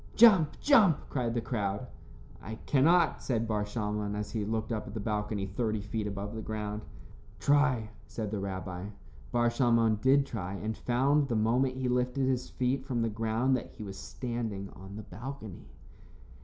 [0.15, 1.85] "Jump, jump," cried the crowd.
[2.41, 6.33] "I cannot," said Bar Shalmon, as he looked up at the balcony thirty feet above
[6.33, 6.81] the ground.
[7.39, 8.87] "Try," said the rabbi.
[9.31, 13.55] Bar Shalmon did try, and found, the moment he lifted his feet from the ground,
[13.55, 15.69] that he was standing on the balcony.